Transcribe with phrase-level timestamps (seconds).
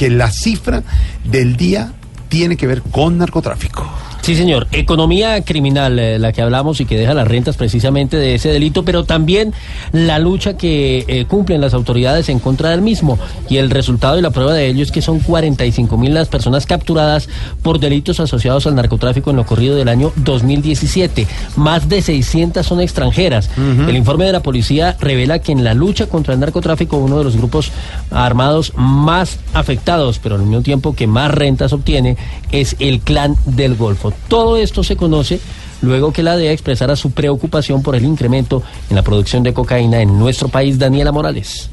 [0.00, 0.82] Que la cifra
[1.24, 1.92] del día
[2.30, 3.86] tiene que ver con narcotráfico.
[4.30, 4.68] Sí, señor.
[4.70, 8.84] Economía criminal, eh, la que hablamos y que deja las rentas precisamente de ese delito,
[8.84, 9.52] pero también
[9.90, 13.18] la lucha que eh, cumplen las autoridades en contra del mismo.
[13.48, 16.64] Y el resultado y la prueba de ello es que son 45 mil las personas
[16.64, 17.28] capturadas
[17.64, 21.26] por delitos asociados al narcotráfico en lo corrido del año 2017.
[21.56, 23.50] Más de 600 son extranjeras.
[23.56, 27.24] El informe de la policía revela que en la lucha contra el narcotráfico, uno de
[27.24, 27.72] los grupos
[28.12, 32.16] armados más afectados, pero al mismo tiempo que más rentas obtiene,
[32.52, 34.12] es el clan del Golfo.
[34.28, 35.40] Todo esto se conoce
[35.82, 40.00] luego que la DEA expresara su preocupación por el incremento en la producción de cocaína
[40.00, 40.78] en nuestro país.
[40.78, 41.70] Daniela Morales.